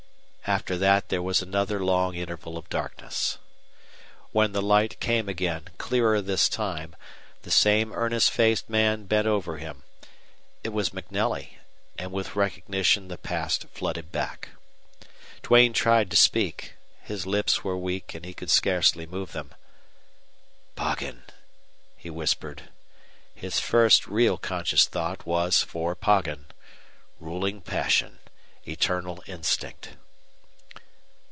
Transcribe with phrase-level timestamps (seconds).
[0.47, 3.37] After that there was another long interval of darkness.
[4.33, 6.93] When the light came again, clearer this time,
[7.43, 9.83] the same earnest faced man bent over him.
[10.61, 11.59] It was MacNelly.
[11.97, 14.49] And with recognition the past flooded back.
[15.41, 16.73] Duane tried to speak.
[17.01, 19.55] His lips were weak, and he could scarcely move them.
[20.75, 21.23] "Poggin!"
[21.95, 22.63] he whispered.
[23.33, 26.47] His first real conscious thought was for Poggin.
[27.21, 28.19] Ruling passion
[28.67, 29.91] eternal instinct!